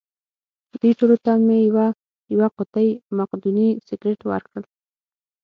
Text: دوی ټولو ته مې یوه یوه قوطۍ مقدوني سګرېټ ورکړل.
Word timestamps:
دوی 0.79 0.91
ټولو 0.99 1.15
ته 1.25 1.31
مې 1.45 1.57
یوه 1.69 1.87
یوه 2.33 2.47
قوطۍ 2.55 2.89
مقدوني 3.19 3.69
سګرېټ 3.87 4.19
ورکړل. 4.31 4.63